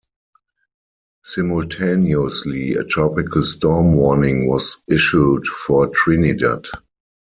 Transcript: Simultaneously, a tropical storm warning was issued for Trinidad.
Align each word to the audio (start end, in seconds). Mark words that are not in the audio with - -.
Simultaneously, 1.23 2.73
a 2.73 2.83
tropical 2.83 3.43
storm 3.43 3.95
warning 3.95 4.47
was 4.47 4.77
issued 4.89 5.45
for 5.45 5.89
Trinidad. 5.89 6.65